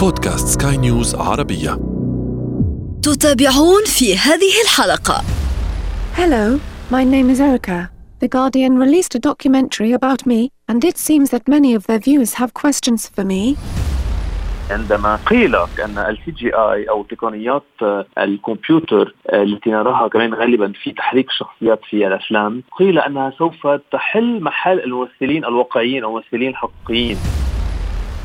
[0.00, 1.70] بودكاست سكاي نيوز عربية
[3.02, 5.22] تتابعون في هذه الحلقة
[6.16, 6.58] Hello,
[6.90, 7.90] my name is Erica.
[8.20, 12.32] The Guardian released a documentary about me, and it seems that many of their viewers
[12.34, 13.56] have questions for me.
[14.70, 17.62] عندما قيل ان ال CGI أو تقنيات
[18.18, 24.80] الكمبيوتر التي نراها كمان غالبا في تحريك الشخصيات في الأفلام قيل أنها سوف تحل محل
[24.80, 27.16] الممثلين الواقعيين أو الممثلين الحقيقيين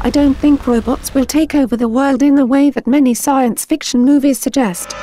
[0.02, 3.66] I don't think robots will take over the world in the way that many science
[3.66, 4.96] fiction movies suggest.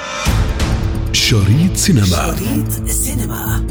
[1.12, 3.67] شريط سينما شريط السينما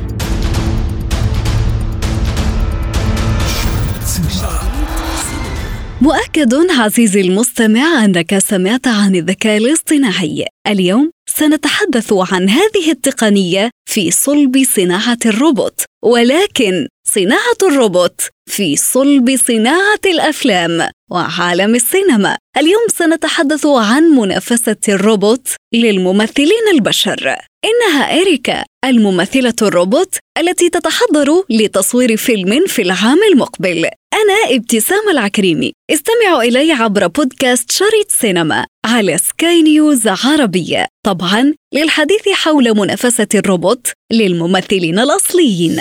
[6.01, 14.63] مؤكد عزيزي المستمع انك سمعت عن الذكاء الاصطناعي اليوم سنتحدث عن هذه التقنية في صلب
[14.75, 22.37] صناعة الروبوت ولكن صناعة الروبوت في صلب صناعة الأفلام وعالم السينما.
[22.57, 27.35] اليوم سنتحدث عن منافسة الروبوت للممثلين البشر.
[27.65, 33.85] إنها إريكا الممثلة الروبوت التي تتحضر لتصوير فيلم في العام المقبل.
[34.13, 35.71] أنا ابتسام العكريمي.
[35.91, 40.07] استمعوا إلي عبر بودكاست شريط سينما على سكاي نيوز
[40.51, 45.79] عربيه طبعا للحديث حول منافسة الروبوت للممثلين الأصليين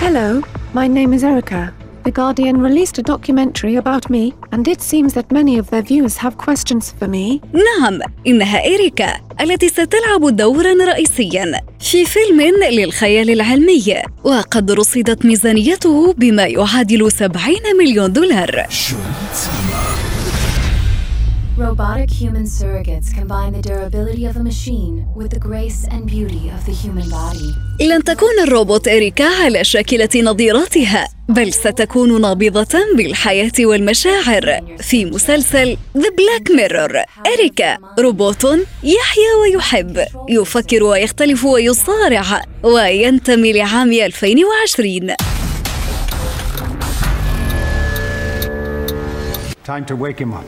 [0.00, 0.42] Hello,
[0.74, 1.72] my name is Erica.
[2.04, 6.16] The Guardian released a documentary about me, and it seems that many of their viewers
[6.16, 7.40] have questions for me.
[7.52, 16.46] نعم إنها إريكا التي ستلعب دورا رئيسيا في فيلم للخيال العلمي وقد رصدت ميزانيته بما
[16.46, 18.66] يعادل 70 مليون دولار
[21.58, 26.64] Robotic human surrogates combine the durability of a machine with the grace and beauty of
[26.64, 27.54] the human body.
[27.80, 36.00] لن تكون الروبوت إريكا على شاكلة نظيرتها بل ستكون نابضة بالحياة والمشاعر في مسلسل The
[36.10, 37.04] Black Mirror
[37.38, 38.44] إريكا روبوت
[38.82, 45.14] يحيا ويحب يفكر ويختلف ويصارع وينتمي لعام 2020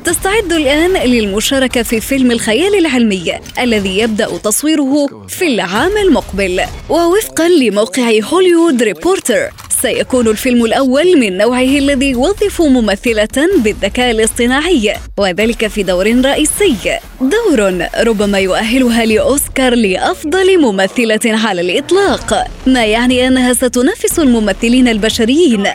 [0.05, 6.61] تستعد الآن للمشاركة في فيلم الخيال العلمي الذي يبدأ تصويره في العام المقبل.
[6.89, 9.51] ووفقا لموقع هوليوود ريبورتر
[9.83, 16.99] سيكون الفيلم الأول من نوعه الذي يوظف ممثلة بالذكاء الاصطناعي وذلك في دور رئيسي.
[17.21, 25.67] دور ربما يؤهلها لأوسكار لأفضل ممثلة على الإطلاق ما يعني أنها ستنافس الممثلين البشريين.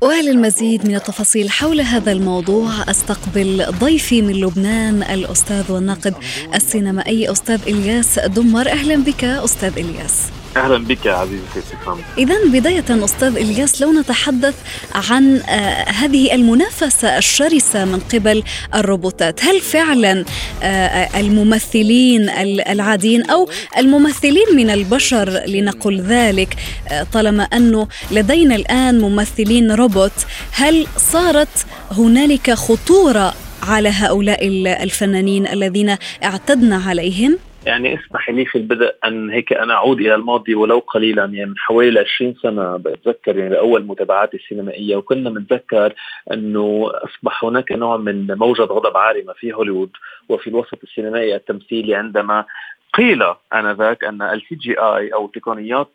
[0.00, 2.70] وللمزيد من التفاصيل حول هذا الموضوع.
[2.90, 6.14] أستقبل ضيفي من لبنان الأستاذ والناقد
[6.54, 8.68] السينمائي أستاذ إلياس دمر.
[8.68, 10.22] أهلا بك أستاذ إلياس.
[10.56, 14.54] أهلا بك عزيزي ابتسام اذا بداية أستاذ إلياس لو نتحدث
[14.94, 18.42] عن آه، هذه المنافسة الشرسة من قبل
[18.74, 20.24] الروبوتات هل فعلا
[20.62, 26.56] آه، الممثلين ال- العاديين أو الممثلين من البشر لنقل ذلك
[26.88, 30.12] آه، طالما أنه لدينا الآن ممثلين روبوت
[30.52, 38.58] هل صارت هنالك خطورة على هؤلاء ال- الفنانين الذين اعتدنا عليهم؟ يعني اسمح لي في
[38.58, 43.38] البدء أن هيك أنا أعود إلى الماضي ولو قليلا يعني من حوالي 20 سنة بتذكر
[43.38, 45.94] يعني باول متابعاتي السينمائية وكنا بنتذكر
[46.32, 49.90] إنه أصبح هناك نوع من موجه غضب عارمه في هوليوود
[50.28, 52.44] وفي الوسط السينمائي التمثيلي عندما
[52.94, 53.22] قيل
[53.54, 55.92] آنذاك أن السي جي آي أو تقنيات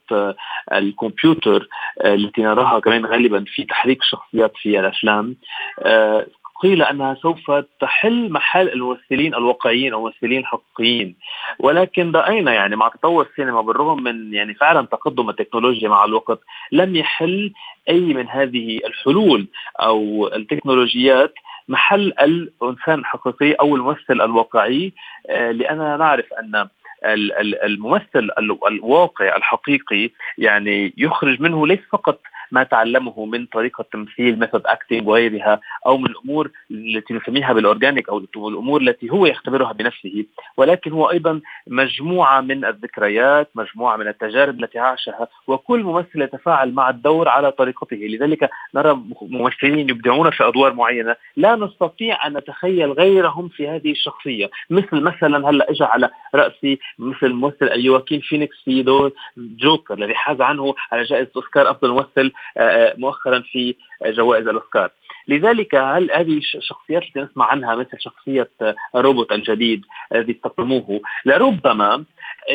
[0.74, 1.68] الكمبيوتر
[2.06, 5.36] التي نراها كمان غالبا في تحريك الشخصيات في الأفلام
[5.80, 6.26] آه،
[6.62, 7.52] قيل أنها سوف
[7.82, 11.16] تحل محل الممثلين الواقعيين أو الممثلين الحقيقيين
[11.60, 16.40] ولكن رأينا يعني مع تطور السينما بالرغم من يعني فعلا تقدم التكنولوجيا مع الوقت
[16.72, 17.54] لم يحل
[17.90, 19.48] أي من هذه الحلول
[19.80, 21.34] أو التكنولوجيات
[21.68, 24.94] محل الإنسان الحقيقي أو الممثل الواقعي.
[25.30, 26.68] آه، لأننا نعرف أن
[27.06, 32.20] الممثل ال- الواقع الحقيقي يعني يخرج منه ليس فقط
[32.52, 38.10] ما تعلمه من طريقة تمثيل method acting وغيرها أو من الأمور التي نسميها بال organic
[38.10, 40.26] أو الأمور التي هو يختبرها بنفسه
[40.58, 46.90] ولكن هو أيضا مجموعة من الذكريات، مجموعة من التجارب التي عاشها وكل ممثل يتفاعل مع
[46.90, 51.16] الدور على طريقته، لذلك نرى ممثلين يبدعون في أدوار معينة.
[51.38, 57.30] لا نستطيع أن نتخيل غيرهم في هذه الشخصية، مثل مثلا هلأ اجى على رأسي مثل
[57.30, 62.96] ممثل يواكين فينيكس في دور جوكر الذي حاز عنه على جائزة أوسكار أفضل ممثل آه،
[62.98, 64.90] مؤخرا في جوائز الأوسكار.
[65.28, 68.50] لذلك هل هذه الشخصيات التي نسمع عنها مثل شخصية
[68.96, 69.86] روبوت الجديد
[70.16, 72.06] الذي استخدموه لربما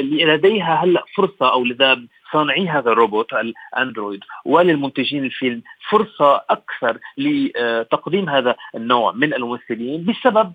[0.03, 8.29] لديها هلأ فرصة أو لذا لصانعي هذا الروبوت ال android وللمنتجين الفيلم فرصة أكثر لتقديم
[8.29, 10.53] هذا النوع من الممثلين بسبب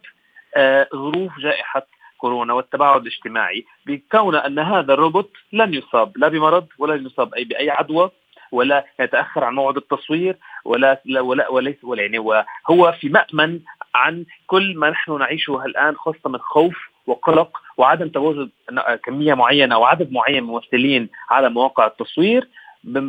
[0.56, 1.88] آه، ظروف جائحة
[2.22, 7.70] كورونا والتباعد الاجتماعي بكون أن هذا الروبوت لن يصاب لا بمرض ولا يصاب اي بأي
[7.70, 8.12] عدوى
[8.52, 13.60] ولا يتأخر عن موعد التصوير ولا ولا وليس ولا يعني وهو في مأمن
[13.96, 16.76] عن كل ما نحن نعيشه الآن خاصة من خوف
[17.08, 18.50] وقلق وعدم تواجد
[19.04, 22.48] كمية معينة أو عدد معين من الممثلين على مواقع التصوير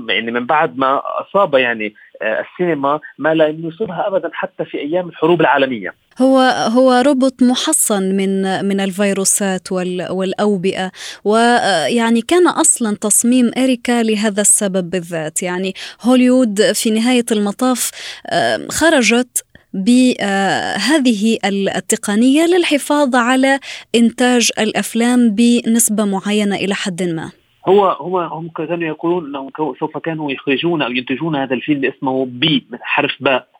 [0.08, 5.08] يعني من بعد ما أصاب يعني آه، السينما ما لم يصيبها ابدا حتى في أيام
[5.08, 5.94] الحروب العالمية.
[6.18, 6.38] هو
[6.72, 9.72] هو روبوت محصن من من الفيروسات
[10.10, 10.90] والأوبئة
[11.24, 17.90] ويعني آه، كان أصلا تصميم إريكا لهذا السبب بالذات يعني هوليوود في نهاية المطاف
[18.26, 19.44] آه، خرجت
[19.74, 21.38] بهذه
[21.76, 23.58] التقنية للحفاظ على
[23.94, 27.30] إنتاج الأفلام بنسبة معينة إلى حد ما.
[27.66, 29.50] هو هو هم كانوا يقولون إنهم
[29.80, 33.51] سوف كانوا يخرجون أو ينتجون هذا الفيلم اسمه بي حرف باء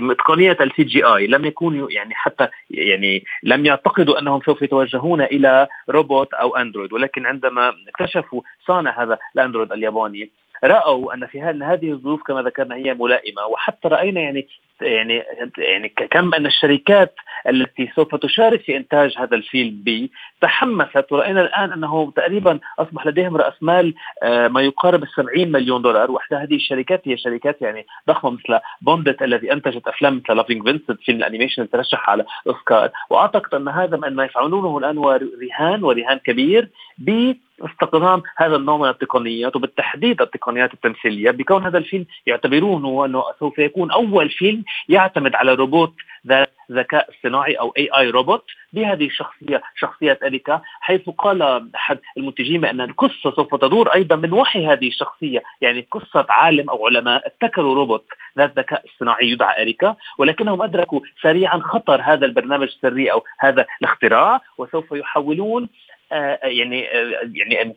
[0.00, 1.26] بتقنيه ال CGI.
[1.26, 7.26] لم يكونوا يعني حتى يعني لم يعتقدوا أنهم سوف يتوجهون إلى روبوت أو android ولكن
[7.26, 10.30] عندما اكتشفوا صانع هذا ال android الياباني
[10.64, 14.48] رأوا أن في هذه الظروف كما ذكرنا هي ملائمة وحتى رأينا يعني
[14.80, 15.22] يعني
[15.58, 17.14] يعني كم أن الشركات
[17.48, 20.10] التي سوف تشارك في إنتاج هذا الفيلم بي
[20.40, 25.82] تحمست ورأينا الآن أنه تقريبا أصبح لديهم رأس مال آه، ما يقارب ال 70 مليون
[25.82, 26.10] دولار.
[26.10, 30.62] واحدى هذه الشركات هي شركات يعني ضخمة مثل بوند ات الذي أنتجت أفلام مثل Loving
[30.62, 32.90] Vincent فيلم ال animation ترشح على أوسكار.
[33.10, 36.70] وأعتقد أن هذا ما يفعلونه الآن هو رهان ورهان كبير
[37.60, 43.90] باستخدام هذا النوع من التقنيات وبالتحديد التقنيات التمثيلية بكون هذا الفيلم يعتبرونه أنه سوف يكون
[43.90, 45.92] أول فيلم يعتمد على روبوت
[46.26, 51.42] ذات ذكاء اصطناعي أو AI robot بهذه الشخصية شخصية أريكا حيث قال
[51.74, 56.86] أحد المنتجين بأن القصة سوف تدور أيضا من وحي هذه الشخصية يعني قصة عالم أو
[56.86, 58.04] علماء ابتكروا روبوت
[58.38, 64.40] ذات ذكاء اصطناعي يدعى أريكا ولكنهم أدركوا سريعا خطر هذا البرنامج السري أو هذا الاختراع
[64.58, 65.68] وسوف يحولون
[66.10, 67.76] يعني آه، يعني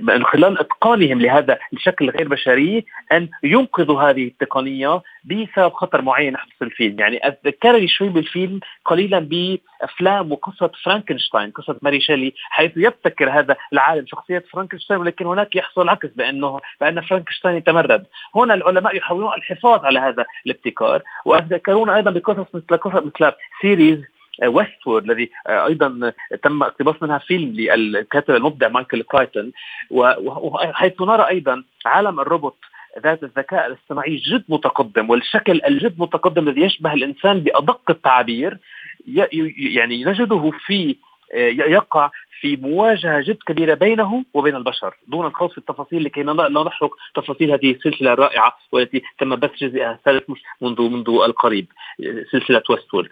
[0.00, 6.52] من خلال إتقانهم لهذا الشكل الغير بشري أن ينقذوا هذه التقنية بسبب خطر معين يحدث
[6.58, 13.30] في الفيلم، يعني اتذكرني شوي بالفيلم قليلا بأفلام وقصة فرانكنشتاين، قصة ماري شيلي حيث يبتكر
[13.30, 19.34] هذا العالم شخصية فرانكنشتاين ولكن هناك يحصل عكس بانه بأن فرانكنشتاين يتمرد، هنا العلماء يحاولون
[19.34, 23.32] الحفاظ على هذا الابتكار وأتذكرون أيضا بقصص مثل قصص مثل
[23.62, 24.04] series
[24.46, 26.12] ويستوورلد الذي آه، أيضا
[26.42, 29.52] تم اقتباس منها فيلم للكاتب المبدع مايكل كرايتون.
[29.90, 32.56] وحيث نرى أيضا عالم الروبوت
[33.02, 38.58] ذات الذكاء الاصطناعي جد متقدم والشكل الجد متقدم الذي يشبه الإنسان بأدق التعابير
[39.56, 40.96] يعني نجده في
[41.34, 42.10] يقع
[42.40, 47.52] في مواجهة جد كبيرة بينه وبين البشر دون الخوض في التفاصيل لكي لا نحرق تفاصيل
[47.52, 50.24] هذه السلسلة الرائعة والتي تم بث جزئها الثالث
[50.60, 51.66] منذ منذ القريب
[52.32, 53.08] سلسلة ويستورد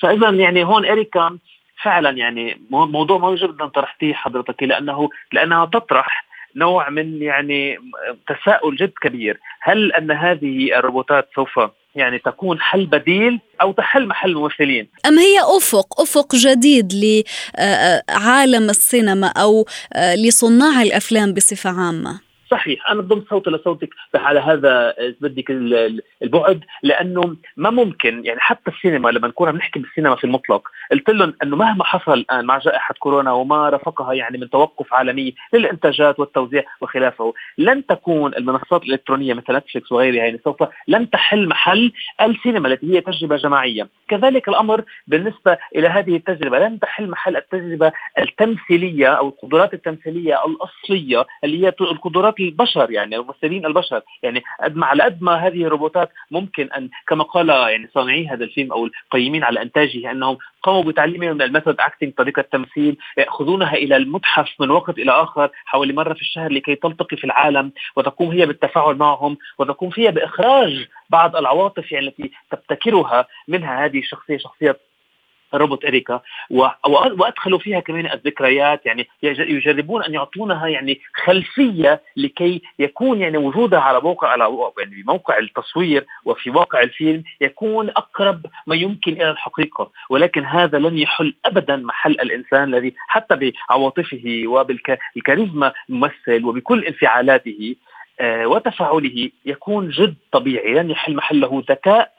[0.00, 1.38] فاذا يعني هون إريكا
[1.82, 6.24] فعلا يعني موضوع مهم جدا طرحتيه حضرتك لأنه لأنها تطرح
[6.56, 7.78] نوع من يعني
[8.26, 9.40] تساؤل جد كبير.
[9.60, 11.60] هل أن هذه الروبوتات سوف
[11.94, 14.88] يعني تكون حل بديل أو تحل محل الممثلين.
[15.06, 19.66] أم هي أفق أفق جديد لعالم السينما أو
[20.16, 25.50] لصناع الأفلام بصفة عامة؟ صحيح أنا ضمن صوتي لصوتك على هذا بدك
[26.22, 31.34] البعد لأنه ما ممكن يعني حتى السينما لما نكون بنحكي بالسينما في المطلق قلت لهم
[31.42, 36.64] إنه مهما حصل الآن مع جائحة كورونا وما رافقها يعني من توقف عالمي للإنتاجات والتوزيع
[36.80, 40.56] وخلافه لن تكون المنصات الإلكترونية مثل نتفلكس وغيرها يعني سوف
[40.88, 43.88] لن تحل محل السينما التي هي تجربة جماعية.
[44.08, 51.26] كذلك الأمر بالنسبة إلى هذه التجربة لن تحل محل التجربة التمثيلية أو القدرات التمثيلية الأصلية
[51.44, 54.02] اللي هي القدرات البشر يعني ممثلين البشر.
[54.22, 58.44] يعني قد ما على قد ما هذه الروبوتات ممكن أن كما قال يعني صانعي هذا
[58.44, 63.74] الفيلم أو القيمين على إنتاجه أنهم قاموا بتعليمهم من ال method acting طريقة تمثيل يأخذونها
[63.74, 68.30] إلى المتحف من وقت إلى آخر حوالي مرة في الشهر لكي تلتقي في العالم وتقوم
[68.30, 74.76] هي بالتفاعل معهم وتقوم فيها بإخراج بعض العواطف يعني التي تبتكرها منها هذه الشخصية شخصية
[75.54, 83.38] روبوت اريكا وأدخلوا فيها كمان الذكريات يعني يجربون أن يعطونها يعني خلفية لكي يكون يعني
[83.38, 84.44] وجودها على موقع على
[84.78, 89.90] يعني موقع التصوير وفي واقع الفيلم يكون أقرب ما يمكن إلى الحقيقة.
[90.10, 97.76] ولكن هذا لن يحل ابدا محل الإنسان الذي حتى بعواطفه وبالكاريزما الممثل وبكل انفعالاته
[98.20, 102.12] آه، وتفاعله يكون جد طبيعي لن يحل محله ذكاء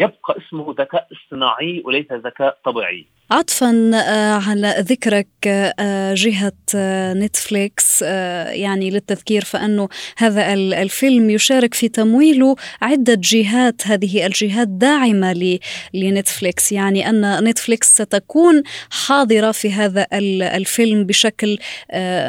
[0.00, 3.06] يبقى اسمه ذكاء اصطناعي وليس ذكاء طبيعي.
[3.30, 11.88] عطفا آه، على ذكرك آه، جهة آه، نتفليكس يعني للتذكير فأنه هذا الفيلم يشارك في
[11.88, 15.58] تمويله عدة جهات هذه الجهات داعمة
[15.94, 16.72] لنتفليكس.
[16.72, 21.58] يعني أن نتفليكس ستكون حاضرة في هذا الفيلم بشكل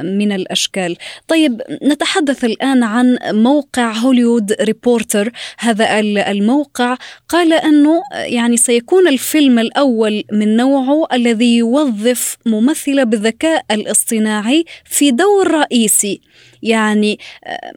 [0.04, 0.98] من الأشكال.
[1.28, 5.32] طيب نتحدث الآن عن موقع Hollywood Reporter.
[5.60, 6.98] هذا الموقع
[7.30, 15.52] قال أنه يعني سيكون الفيلم الأول من نوعه الذي يوظف ممثلة بالذكاء الاصطناعي في دور
[15.52, 16.22] رئيسي
[16.64, 17.74] يعني آه،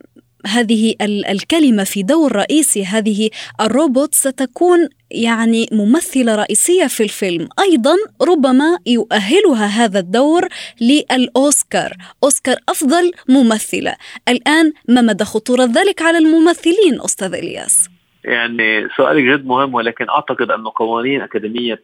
[0.46, 7.48] هذه الكلمة في دور رئيسي هذه الروبوت ستكون يعني ممثلة رئيسية في الفيلم.
[7.58, 10.48] أيضا ربما يؤهلها هذا الدور
[10.80, 13.96] للأوسكار أوسكار أفضل ممثلة.
[14.28, 17.97] الآن ما مدى خطورة ذلك على الممثلين أستاذ إلياس؟
[18.28, 21.82] يعني سؤالك جد مهم ولكن أعتقد انه قوانين أكاديمية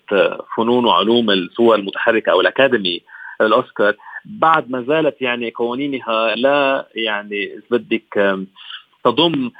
[0.56, 3.00] فنون وعلوم الصور المتحركة أو الأكاديمي
[3.40, 8.38] الأوسكار بعد ما زالت يعني قوانينها لا يعني بدك
[9.04, 9.50] تضم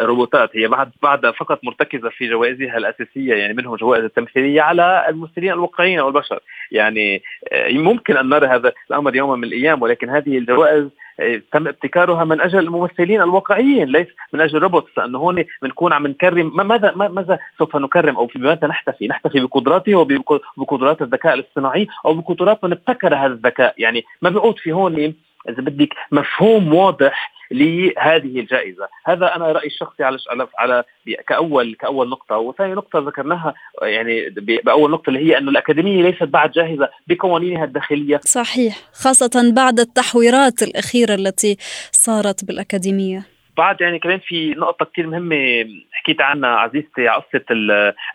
[0.00, 0.50] روبوتات.
[0.56, 5.98] هي بعد بعد فقط مرتكزة في جوائزها الأساسية يعني منهم جوائز التمثيلية على الممثلين الواقعيين
[5.98, 6.40] أو البشر.
[6.72, 7.22] يعني
[7.52, 10.88] آه، ممكن أن نرى هذا الأمر يوما من الأيام ولكن هذه الجوائز
[11.20, 16.06] آه، تم ابتكارها من أجل الممثلين الواقعيين ليس من أجل الروبوتس لأنه هون بنكون عم
[16.06, 22.64] نكرم ماذا ماذا سوف نكرم؟ أو بماذا نحتفي؟ نحتفي بقدراته وبقدرات الذكاء الاصطناعي أو بقدرات
[22.64, 25.14] من ابتكر هذا الذكاء، يعني ما بيعود في هون
[25.48, 30.18] إذا بدك مفهوم واضح لهذه الجائزة، هذا أنا رأيي الشخصي على
[30.58, 30.84] على
[31.28, 34.30] كاول كأول نقطة، وثاني نقطة ذكرناها يعني
[34.64, 38.20] بأول نقطة اللي هي انه الأكاديمية ليست بعد جاهزة بقوانينها الداخلية.
[38.24, 41.56] صحيح، خاصة بعد التحويرات الأخيرة التي
[41.92, 43.35] صارت بالأكاديمية.
[43.56, 47.44] بعد يعني كمان في نقطة كثير مهمة حكيت عنها عزيزتي على قصة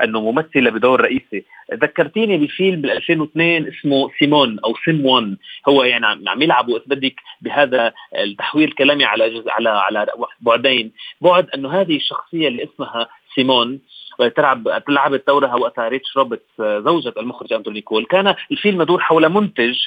[0.04, 1.44] إنه ممثلة بدور رئيسي،
[1.74, 5.38] ذكرتيني بفيلم بال 2002 اسمه سيمون أو سيمون.
[5.68, 10.08] هو يعني عم يلعبوا اذا بدك بهذا التحويل الكلامي على على على
[10.42, 13.80] بعدين، بعد إنه هذه الشخصية اللي اسمها سيمون
[14.28, 18.06] تلعب لعبت دورها وقتها ريتشل روبرتس زوجة المخرج أندرو نيكول.
[18.06, 19.78] كان الفيلم يدور حول منتج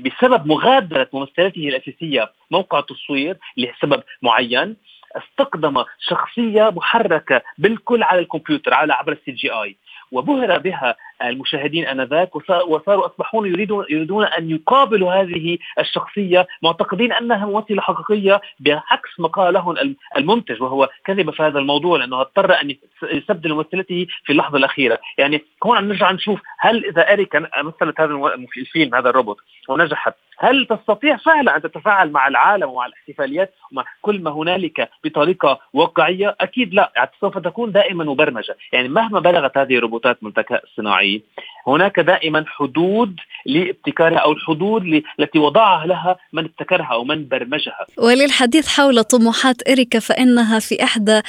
[0.00, 4.76] بسبب مغادرة ممثلته الأساسية موقع التصوير لسبب معين
[5.16, 9.76] استخدم شخصية محركة بالكل على الكمبيوتر على عبر ال CGI
[10.12, 17.82] وبهر بها المشاهدين آنذاك وصاروا أصبحون يريدون يريدون أن يقابلوا هذه الشخصية معتقدين أنها ممثلة
[17.82, 23.54] حقيقية بعكس ما قال لهم المنتج وهو كذب في هذا الموضوع لأنه اضطر أن يستبدل
[23.54, 29.10] ممثلته في اللحظة الأخيرة، يعني هون نرجع نشوف هل إذا اريكا مثلت هذا الفيلم هذا
[29.10, 29.36] الروبوت
[29.68, 35.60] ونجحت هل تستطيع فعلا أن تتفاعل مع العالم ومع الاحتفاليات ومع كل ما هنالك بطريقة
[35.72, 40.64] واقعية؟ أكيد لا، يعني سوف تكون دائما مبرمجة، يعني مهما بلغت هذه الروبوتات من الذكاء
[41.08, 41.22] الصناعي
[41.66, 47.86] هناك دائما حدود لابتكارها أو الحدود التي وضعها لها من ابتكرها أو من برمجها.
[47.98, 51.20] وللحديث حول طموحات إريكا فإنها في إحدى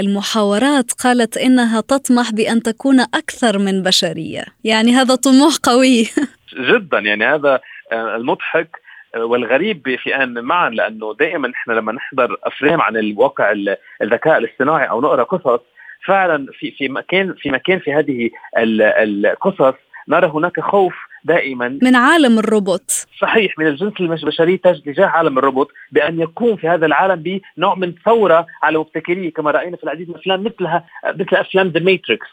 [0.00, 6.08] المحاورات قالت إنها تطمح بأن تكون أكثر من بشرية، يعني هذا طموح قوي.
[6.70, 7.60] جدا يعني هذا
[7.92, 8.82] آه، المضحك
[9.14, 13.54] آه، والغريب في أن معا لأنه دائما إحنا لما نحضر أفلام عن الواقع
[14.02, 15.60] الذكاء الاصطناعي أو نقرأ قصص
[16.06, 19.74] فعلا في في مكان في مكان في هذه القصص
[20.08, 20.94] نرى هناك خوف
[21.24, 21.78] دائما.
[21.82, 23.06] من عالم الروبوت.
[23.20, 28.46] صحيح من الجنس البشري تجاه عالم الروبوت بأن يكون في هذا العالم بنوع من ثوره
[28.62, 32.26] على مبتكريه كما رأينا في العديد من الأفلام مثلها مثل أفلام The Matrix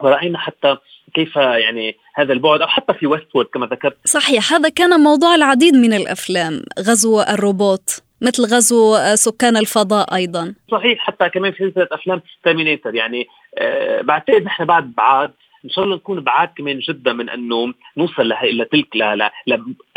[0.00, 0.76] ورأينا حتى
[1.14, 3.96] كيف يعني هذا البعد أو حتى في Westworld كما ذكرت.
[4.04, 8.02] صحيح هذا كان موضوع العديد من الأفلام غزو الروبوت.
[8.22, 10.54] مثل غزو سكان الفضاء أيضا.
[10.70, 13.26] صحيح حتى كمان في سلسلة أفلام Terminator يعني
[13.58, 15.30] آه بعتقد نحن بعد بعاد
[15.64, 19.30] إن شاء الله نكون بعاد كمان جدا من إنه نوصل لتلك لاي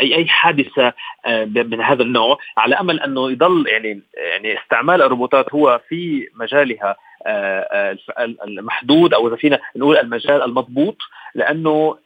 [0.00, 0.92] اي حادثة
[1.26, 6.96] آه من هذا النوع على أمل إنه يضل يعني يعني استعمال الروبوتات هو في مجالها
[7.26, 10.96] آه، آه، المحدود أو إذا فينا نقول المجال المضبوط
[11.34, 11.98] لأنه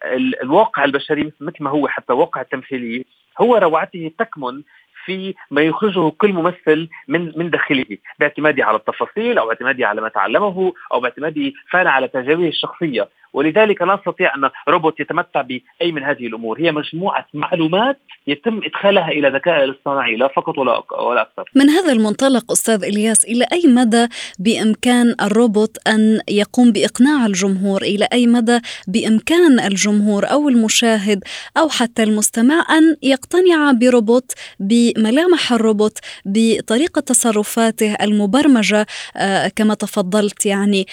[0.42, 3.04] الواقع البشري مثل ما هو حتى الواقع التمثيلي
[3.40, 4.62] هو روعته تكمن
[5.10, 7.86] في ما يخرجه كل ممثل من من داخله
[8.18, 13.08] باعتماده على التفاصيل أو باعتماده على ما تعلمه أو باعتماده فعلا على تجاربه الشخصية.
[13.32, 16.60] ولذلك لا نستطيع أن روبوت يتمتع بأي من هذه الأمور.
[16.60, 21.50] هي مجموعة معلومات يتم إدخالها إلى ذكاء الاصطناعي لا فقط ولا ولا أكثر.
[21.54, 24.06] من هذا المنطلق أستاذ إلياس إلى أي مدى
[24.38, 28.58] بإمكان الروبوت أن يقوم بإقناع الجمهور؟ إلى أي مدى
[28.88, 31.24] بإمكان الجمهور أو المشاهد
[31.56, 40.86] أو حتى المستمع أن يقتنع بروبوت بملامح الروبوت بطريقة تصرفاته المبرمجة آه، كما تفضلت يعني.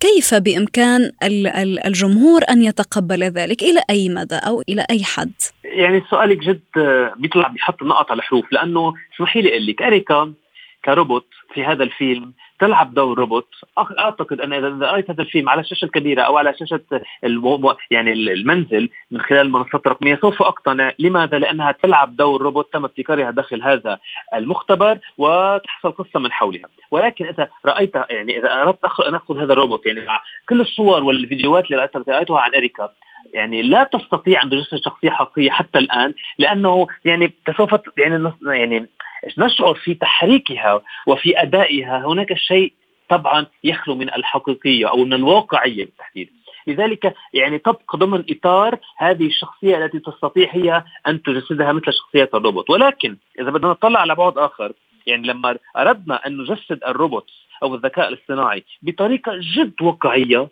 [0.00, 1.12] كيف بإمكان
[1.62, 5.32] الجمهور أن يتقبل ذلك إلى أي مدى أو إلى أي حد؟
[5.64, 6.60] يعني سؤالك جد
[7.16, 10.32] بيطلع بيحط النقط على الحروف لأنه اسمحي لي أقول لك أريكا
[10.84, 13.48] كروبوت في هذا الفيلم تلعب دور روبوت.
[13.98, 16.80] أعتقد أن إذا رأيت هذا الفيلم على الشاشه الكبيره أو على شاشة
[17.24, 17.74] المو...
[17.90, 20.92] يعني المنزل من خلال المنصات الرقميه سوف أقتنع.
[20.98, 23.98] لماذا؟ لأنها تلعب دور روبوت تم ابتكارها داخل هذا
[24.34, 26.68] المختبر وتحصل قصة من حولها.
[26.90, 30.00] ولكن إذا رايت يعني إذا أردت أن أخذ هذا الروبوت يعني
[30.48, 32.90] كل الصور والفيديوهات اللي رأيتها عن إريكا
[33.34, 38.86] يعني لا تستطيع أن تجسد شخصيه حقيقية حتى الآن لأنه يعني سوف يعني يعني
[39.38, 42.06] نشعر في تحريكها وفي أدائها.
[42.06, 42.72] هناك شيء
[43.08, 46.30] طبعا يخلو من الحقيقية أو من الواقعية بالتحديد.
[46.66, 52.70] لذلك يعني تبقى ضمن إطار هذه الشخصية التي تستطيع هي أن تجسدها مثل شخصية الروبوت.
[52.70, 54.72] ولكن إذا بدنا نطلع على بعد آخر
[55.06, 57.30] يعني لما أردنا أن نجسد الروبوت
[57.62, 60.48] أو الذكاء الاصطناعي بطريقة جد واقعية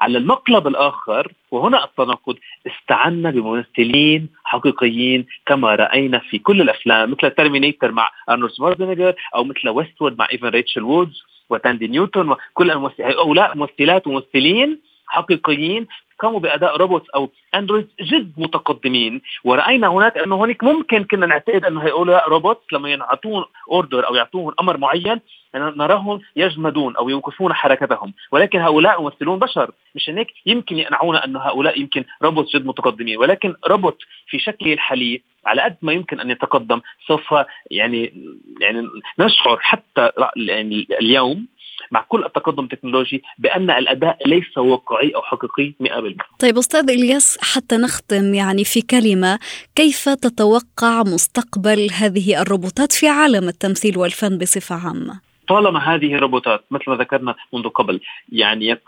[0.00, 7.92] على المقلب الآخر وهنا التناقض استعنا بممثلين حقيقيين كما رأينا في كل الأفلام مثل Terminator
[7.92, 13.56] مع أرنولد شوارزنيجر أو مثل Westworld مع إيفن ريتشل وود وتاندي نيوتن وكل الممثلين هؤلاء
[13.56, 15.86] ممثلات وممثلين حقيقيين
[16.20, 19.20] قاموا بأداء robots أو android جد متقدمين.
[19.44, 24.54] ورأينا هناك أنه هناك ممكن كنا نعتقد أنه هؤلاء robots لما يعطون order أو يعطون
[24.60, 25.20] أمر معين
[25.54, 28.14] نراهم يجمدون أو يوقفون حركتهم.
[28.32, 29.70] ولكن هؤلاء يمثلون بشر.
[29.94, 33.18] مش هيك؟ يمكن يقنعونا انه هؤلاء يمكن روبوت جد متقدمين.
[33.18, 37.34] ولكن روبوت في شكله الحالي على قد ما يمكن أن يتقدم سوف
[37.70, 38.12] يعني
[38.60, 41.46] يعني نشعر حتى يعني اليوم
[41.90, 47.76] مع كل التقدم التكنولوجي بأن الأداء ليس واقعي أو حقيقي 100% طيب أستاذ إلياس حتى
[47.76, 49.38] نختم يعني في كلمة
[49.74, 56.84] كيف تتوقع مستقبل هذه الروبوتات في عالم التمثيل والفن بصفة عامة؟ طالما هذه الروبوتات مثل
[56.86, 58.00] ما ذكرنا منذ قبل
[58.32, 58.78] يعني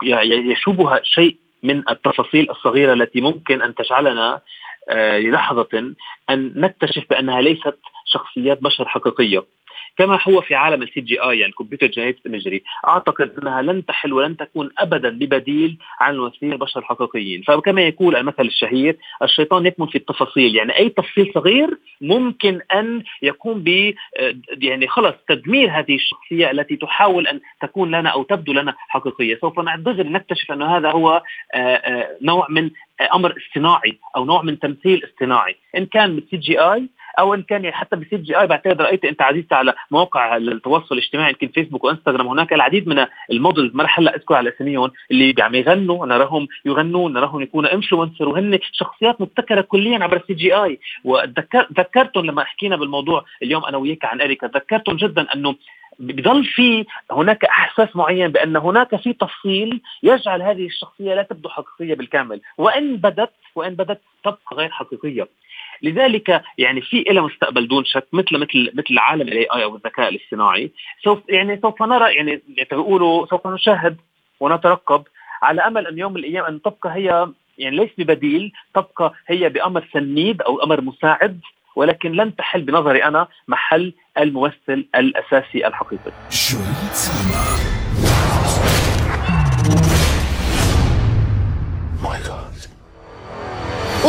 [0.51, 4.41] يشوبها شيء من التفاصيل الصغيرة التي ممكن أن تجعلنا
[4.89, 5.93] آه، للحظة
[6.29, 9.43] أن نكتشف بأنها ليست شخصيات بشر حقيقية
[9.97, 14.13] كما هو في عالم ال CGI يعني ال computer generated imagery أعتقد أنها لن تحل
[14.13, 17.41] ولن تكون ابدا ببديل عن الممثلين البشر الحقيقيين.
[17.41, 20.55] فكما يقول المثل الشهير الشيطان يكمن في التفاصيل.
[20.55, 23.93] يعني أي تفصيل صغير ممكن أن يقوم ب
[24.61, 29.37] يعني خلص تدمير هذه الشخصية التي تحاول أن تكون لنا أو تبدو لنا حقيقية.
[29.41, 32.69] سوف دغري نكتشف انه هذا هو آه، آه، نوع من
[33.15, 35.55] أمر اصطناعي أو نوع من تمثيل اصطناعي.
[35.77, 39.73] إن كان بال CGI أو إن كان حتى ب CGI بعتقد رأيت أنت عزيزتي على
[39.91, 42.27] مواقع التواصل الاجتماعي يمكن فيسبوك وإنستغرام.
[42.27, 46.47] هناك العديد من ال models ما رح هلا اذكر على اساميهم اللي عم يغنوا نراهم
[46.65, 53.25] يغنون نراهم يكونوا influencer وهن شخصيات مبتكرة كليا عبر ال CGI وذكرتهم لما حكينا بالموضوع
[53.43, 55.55] اليوم أنا وياك عن إريكا ذكرتهم جدا أنه
[55.99, 61.95] بضل في هناك أحساس معين بأن هناك في تفصيل يجعل هذه الشخصية لا تبدو حقيقية
[61.95, 62.41] بالكامل.
[62.57, 65.27] وإن بدت وإن بدت تبقى غير حقيقية.
[65.83, 70.09] لذلك يعني في لها مستقبل دون شك مثل مثل مثل عالم الاي اي أو الذكاء
[70.09, 70.71] الاصطناعي
[71.03, 72.41] سوف يعني سوف نرى يعني
[72.71, 73.97] بيقولوا سوف نشاهد
[74.39, 75.03] ونترقب
[75.41, 79.87] على أمل أن يوم من الأيام أن تبقى هي يعني ليس ببديل تبقى هي بأمر
[79.93, 81.39] سنيد أو أمر مساعد
[81.75, 86.11] ولكن لن تحل بنظري أنا محل الممثل الأساسي الحقيقي.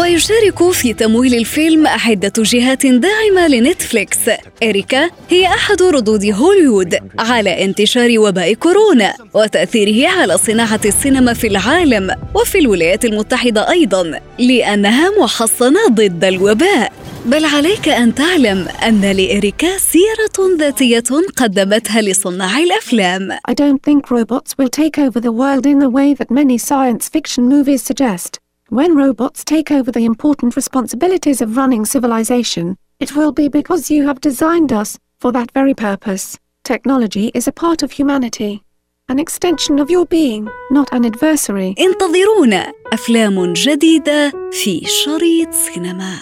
[0.00, 4.18] ويشارك في تمويل الفيلم عدة جهات داعمة لنتفليكس.
[4.62, 12.11] إريكا هي أحد ردود هوليوود على انتشار وباء كورونا وتأثيره على صناعة السينما في العالم
[12.35, 16.92] وفي الولايات المتحدة أيضا لأنها محصنة ضد الوباء.
[17.26, 21.04] بل عليك أن تعلم أن لإريكا سيرة ذاتية
[21.37, 23.33] قدمتها لصناع الأفلام.
[23.50, 27.09] I don't think robots will take over the world in the way that many science
[27.09, 28.43] fiction movies suggest.
[28.69, 34.06] When robots take over the important responsibilities of running civilization, it will be because you
[34.08, 36.38] have designed us for that very purpose.
[36.63, 38.63] Technology is a part of humanity.
[39.08, 41.75] An extension of your being, not an adversary.
[41.80, 46.15] انتظرونا أفلام جديدة في شريط سينما.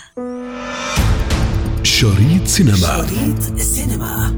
[1.83, 2.77] شريط سينما.
[2.77, 4.37] شريط سينما.